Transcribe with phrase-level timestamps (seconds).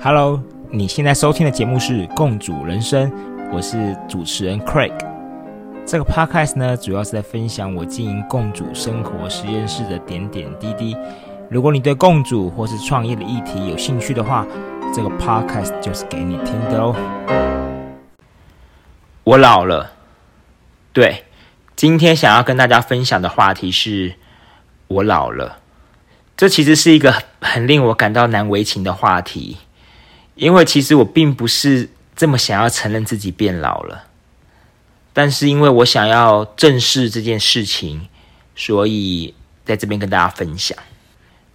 [0.00, 3.10] Hello，你现在收听的节目是《共主人生》，
[3.52, 4.92] 我是主持人 Craig。
[5.86, 10.96] 这个 Podcast 呢，主要是在分享我经营共主生活实验室的点点滴滴。
[11.48, 14.46] 如果你对共主或是创业的议题有兴趣的话，
[14.94, 16.94] 这个 Podcast 就是给你听的哦。
[19.24, 19.92] 我老了，
[20.92, 21.24] 对，
[21.76, 24.14] 今天想要跟大家分享的话题是
[24.88, 25.58] 我老了。
[26.36, 29.58] 这其实是一个很令我感到难为情的话题。
[30.34, 34.04] 因为其实我并不是这么想要承认自己变老了，
[35.12, 38.08] 但是因为我想要正视这件事情，
[38.56, 40.76] 所以在这边跟大家分享。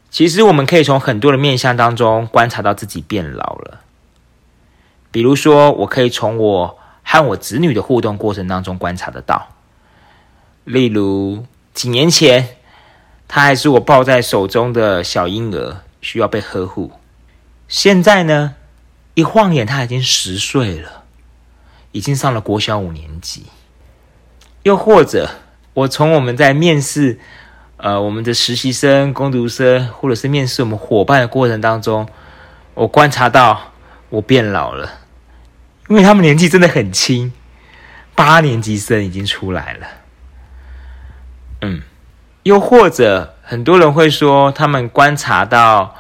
[0.10, 3.82] 其实我们可以从很多的面相当中观察到自己变老了。
[5.12, 9.48] 比如说，我可以从我和我子女的互动过程当中观察得到。
[10.64, 12.57] 例如，几年前，
[13.28, 16.92] 他还是我抱在手中的小婴儿，需要被呵护。
[17.68, 18.56] 现在呢？
[19.14, 21.04] 一晃眼，他已经十岁了，
[21.92, 23.48] 已经上了国小五年级。
[24.62, 25.32] 又或者，
[25.74, 27.20] 我从我们在面试，
[27.78, 32.08] 呃，我们的实习生、工读生，或者是面试我们伙伴的过程当中，
[32.76, 33.74] 我观察到
[34.10, 35.00] 我变老了，
[35.90, 37.34] 因为他们年纪真的很轻，
[38.14, 39.88] 八年级生已经出来了。
[41.62, 41.82] 嗯，
[42.48, 45.96] 又或者，很多人会说，他们观察到。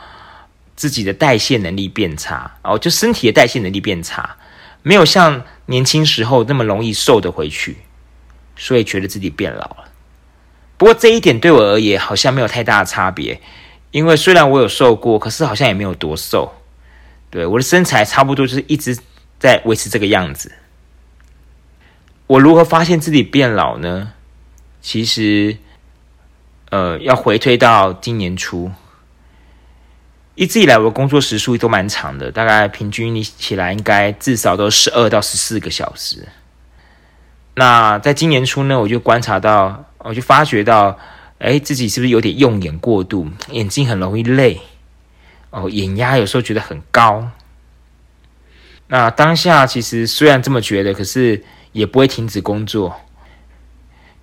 [0.77, 4.37] 自己的代谢能力变差哦，就身体的代谢能力变差，
[4.83, 7.77] 没有像年轻时候那么容易瘦得回去，
[8.55, 9.85] 所以觉得自己变老了。
[10.77, 13.41] 不过这一点对我而言好像没有太大的差别，
[13.89, 16.53] 因为虽然我有瘦过，可是好像也没有多瘦。
[17.31, 18.95] 对我的身材差不多就是一直
[19.39, 20.51] 在维持这个样子。
[22.27, 24.13] 我如何发现自己变老呢？
[24.79, 25.57] 其实，
[26.69, 28.71] 呃，要回推到今年初。
[30.35, 36.27] 一直以来，我的工作时数都蛮长的，大概平均起来应该至少都十二到十四个小时。
[37.55, 40.99] 那在今年初呢，我就观察到，我就发觉到，
[41.39, 44.61] 哎，自己是不是有点用眼过度，眼睛很容易累，
[45.49, 47.31] 哦，眼压有时候觉得很高。
[48.89, 52.95] 那当下其实虽然这么觉得，可是也不会停止工作，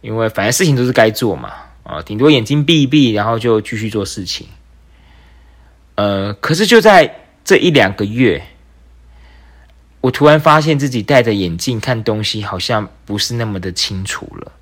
[0.01, 1.53] 因为反正事情都是该做嘛，
[1.85, 4.49] 啊，顶多眼睛闭一闭，然后就继续做事情。
[5.95, 8.43] 呃，可是就在这一两个月，
[10.01, 14.53] 我突然发现自己戴着眼镜看东西，好像不是那么的清楚了。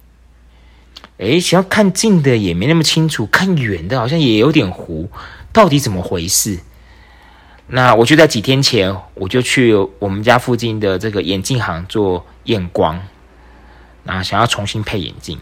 [1.18, 5.08] 诶，想要看近的也没那么清楚，看远的好像也有点糊，
[5.52, 6.58] 到底怎么回事？
[7.68, 13.00] 那我就在几天前，我就去我们家附近的这个眼镜行做验光，
[14.02, 15.38] 那想要重新配眼镜。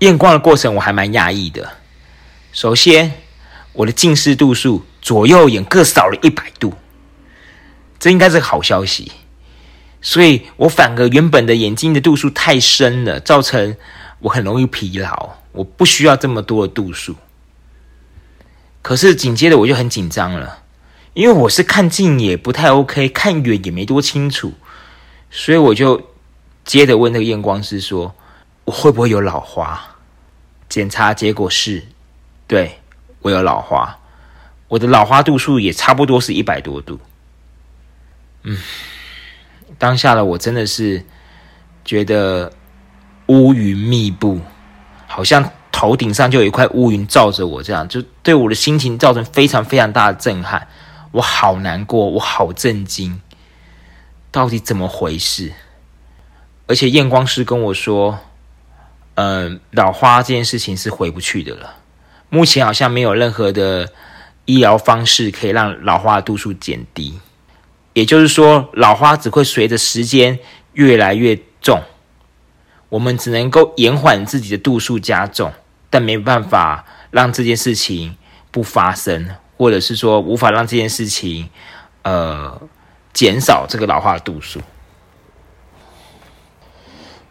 [0.00, 1.78] 验光的过程我还蛮讶异的，
[2.52, 3.12] 首先
[3.72, 4.84] 我的近视度数。
[5.02, 6.74] 左右眼各少了一百度，
[7.98, 9.12] 这应该是个好消息。
[10.02, 13.74] 所以我反而原本的眼睛的度数太深了，造成
[14.18, 15.36] 我很容易疲劳。
[15.52, 17.16] 我不需要这么多的度数。
[18.82, 20.64] 可是紧接着我就很紧张了，
[21.14, 24.52] 因为我是看近也不太 OK，看远也没多清楚，
[25.30, 26.10] 所以我就
[26.66, 28.14] 接着问那个验光师说
[28.64, 29.80] ：“我会不会有老花？”
[30.68, 31.84] 检查结果是，
[32.46, 32.78] 对
[33.20, 33.98] 我有老花。
[34.68, 37.00] 我的老花度数也差不多是一百多度，
[38.44, 38.56] 嗯，
[39.78, 41.04] 当下的我真的是
[41.84, 42.52] 觉得
[43.26, 44.40] 乌云密布，
[45.08, 50.68] 好像头顶上就有一块乌云罩着我，这样就对我的心情造成非常非常大的震撼。
[51.10, 53.20] 我好难过，我好震惊，
[54.30, 55.52] 到底怎么回事？
[56.68, 58.20] 而且验光师跟我说，
[59.14, 61.76] 嗯，老花这件事情是回不去的了，
[62.28, 63.92] 目前好像没有任何的。
[64.46, 67.20] 医疗方式可以让老花度数减低，
[67.92, 70.40] 也就是说，老花只会随着时间
[70.72, 71.80] 越来越重。
[72.88, 75.52] 我们只能够延缓自己的度数加重，
[75.88, 78.16] 但没办法让这件事情
[78.50, 81.48] 不发生，或者是说无法让这件事情
[82.02, 82.60] 呃
[83.12, 84.60] 减少这个老化度数。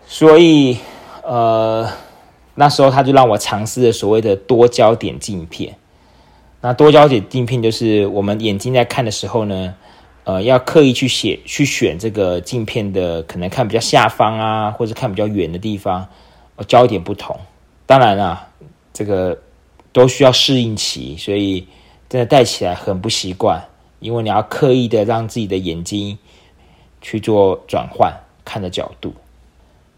[0.07, 0.77] 所以
[1.29, 1.87] 呃，
[2.55, 5.75] 那时候他就让我尝试了所谓的多焦点镜片。
[6.61, 9.75] 那多焦点镜片就是我们眼睛在看的时候呢，
[10.23, 16.07] 呃，要刻意去写去选这个镜片的可能看比较下方啊，或者看比较远的地方，
[16.67, 17.39] 焦点不同。
[17.85, 18.47] 当然啦，
[18.91, 19.37] 这个
[19.93, 21.67] 都需要适应期，所以
[22.09, 23.63] 真的戴起来很不习惯，
[23.99, 26.17] 因为你要刻意的让自己的眼睛
[27.01, 28.11] 去做转换
[28.43, 29.13] 看的角度。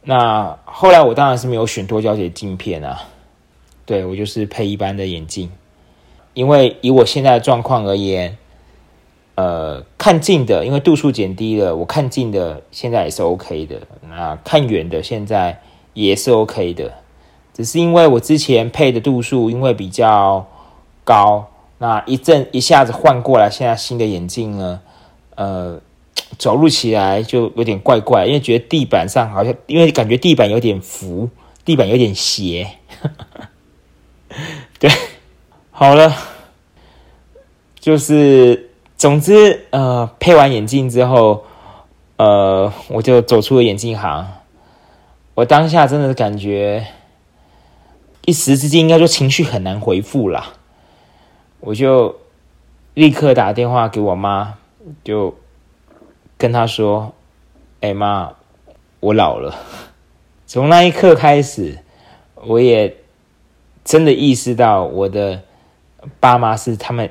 [0.03, 3.03] 那后来我当然是没有选多焦点镜片啊，
[3.85, 5.51] 对我就是配一般的眼镜。
[6.33, 8.37] 因为以我现在的状况而言，
[9.35, 13.81] 呃，看近的，因为度数减低了，我看近的现在也是 OK 的。
[14.09, 15.61] 那看远的现在
[15.93, 16.93] 也是 OK 的，
[17.53, 20.47] 只是因为我之前配的度数因为比较
[21.03, 21.49] 高，
[21.79, 24.79] 那一阵一下子换过来，现在新的眼镜呢，
[25.35, 25.81] 呃，
[26.37, 31.29] 走路起来就有点怪怪，因为觉得地板上好像，因为感觉地板有点浮，
[31.65, 32.67] 地板有点斜。
[34.79, 34.89] 对，
[35.71, 36.13] 好了，
[37.79, 38.67] 就是。
[39.01, 41.43] 总之，呃，配完眼镜之后，
[42.17, 44.27] 呃，我就走出了眼镜行。
[45.33, 46.85] 我当下真的是感觉
[48.25, 50.53] 一时之间，应该说情绪很难回复啦。
[51.61, 52.15] 我就
[52.93, 54.53] 立刻打电话给我妈，
[55.03, 55.33] 就
[56.41, 57.13] 跟他说
[57.81, 58.33] ：“哎妈，
[58.99, 59.55] 我老了。”
[60.47, 61.77] 从那一刻开始，
[62.35, 62.97] 我也
[63.83, 65.43] 真的意识到我的
[66.19, 67.09] 爸妈是他们。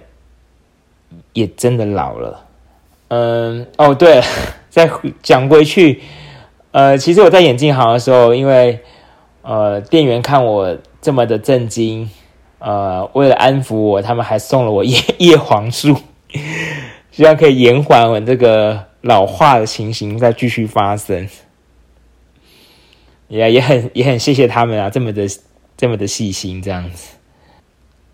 [1.32, 2.46] 也真的老了，
[3.08, 4.22] 嗯，哦，对，
[4.70, 4.88] 再
[5.24, 6.00] 讲回去，
[6.70, 8.78] 呃，其实我在眼镜行的时候，因为
[9.42, 12.08] 呃，店员看我这么的震惊，
[12.60, 15.96] 呃，为了安抚我，他们还送了我叶叶黄素，
[17.10, 21.28] 希望可以延缓我这个老化的情形再继续发生。
[23.28, 25.26] 也也很也很谢谢他们啊，这么的
[25.76, 27.16] 这么的细心这样子。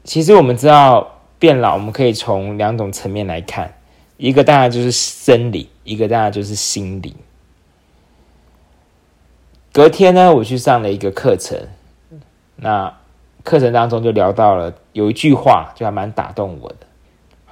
[0.04, 1.12] 其实我们知道。
[1.38, 3.74] 变老，我们可以从两种层面来看，
[4.16, 7.14] 一个当然就是生理，一个当然就是心理。
[9.70, 11.68] 隔天呢，我去上了一个课程，
[12.56, 12.90] 那
[13.44, 16.86] 课程当中就聊到了有一句话，就还蛮打动我的。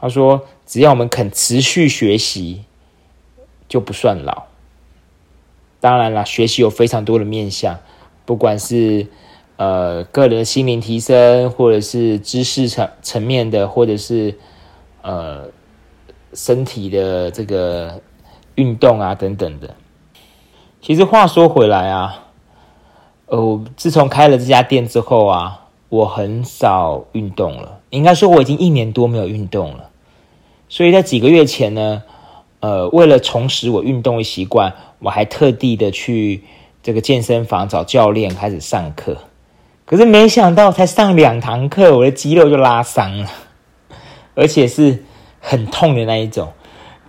[0.01, 2.65] 他说：“只要我们肯持续学习，
[3.75, 4.45] 就不算老。”
[5.83, 7.81] 当然了，学习有非常多的面向，
[8.25, 9.09] 不管是。
[9.57, 14.37] 呃，个人的心灵提升，或者是知识层层面的，或者是
[15.01, 15.45] 呃
[16.33, 18.01] 身体的这个
[18.57, 19.77] 运动啊等等的。
[20.83, 22.25] 其实话说回来啊，
[23.27, 27.79] 呃，自从开了这家店之后啊，我很少运动了。
[27.91, 29.89] 应该说我已经一年多没有运动了。
[30.69, 32.03] 所以在几个月前呢，
[32.65, 36.43] 呃，为了重拾我运动的习惯，我还特地的去
[36.83, 39.19] 这个健身房找教练开始上课。
[39.85, 43.29] 可是没想到，才上两堂课，我的肌肉就拉伤了，
[44.35, 45.05] 而且是
[45.41, 46.55] 很痛的那一种，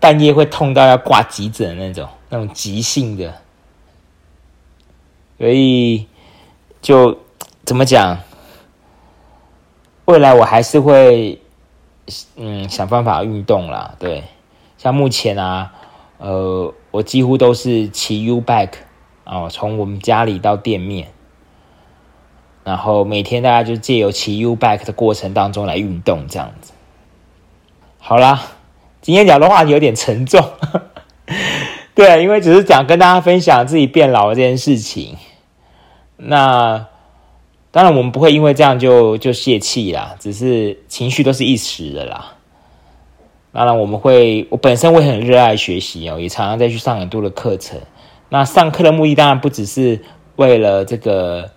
[0.02, 3.34] 半夜会痛到要挂急诊的那种，那种急性的。
[5.38, 6.06] 所以
[6.82, 7.18] 就
[7.64, 8.20] 怎么讲？
[10.04, 11.40] 未来我还是会
[12.36, 13.96] 嗯想办法运动啦。
[13.98, 14.22] 对，
[14.78, 15.74] 像目前啊，
[16.18, 18.80] 呃，我几乎都是骑 U bike
[19.24, 21.08] 啊，从我们家里到店面。
[22.64, 26.74] 然后每天大家就借由骑 U bike 的过程当中来运动，这样子。
[28.00, 28.42] 好啦，
[29.02, 30.44] 今天讲的话题有点沉重，
[31.94, 35.16] 对，因为只是讲跟大家分享自己变老这件事情。
[36.18, 36.88] 那
[37.72, 42.35] 当然我们不会因为这样就就泄气啦，只是情绪都是一时的啦。
[43.56, 47.80] 当然我们会，我本身会很热爱学习哦，也常常再去上很多的课程。
[48.30, 50.00] 那上课的目的当然不只是
[50.36, 51.50] 为了这个。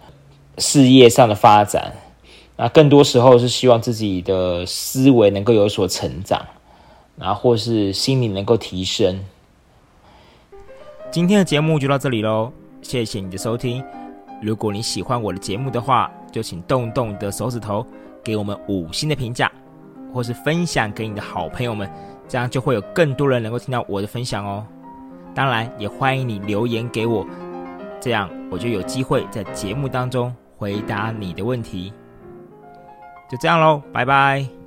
[0.60, 1.92] 事业上的发展，
[2.56, 6.44] 那更多时候是希望自己的思维能够有所成长，
[7.16, 9.24] 然后或是心理能够提升。
[11.12, 12.50] 今天的节目就到这里喽，
[12.82, 13.84] 谢谢你的收听。
[14.42, 17.86] 如果你喜欢我的节目的话，就请动动你的手指头，
[18.24, 19.48] 给我们五星的评价，
[20.12, 21.90] 或是分享给你的好朋友们，
[22.26, 24.66] 这样就会有更多人能够听到我的分享哦。
[25.34, 27.26] 当然，也欢迎你留言给我，
[28.00, 30.34] 这样我就有机会在节目当中。
[30.56, 31.92] 回答你的问题，
[33.30, 34.57] 就这样喽，拜拜。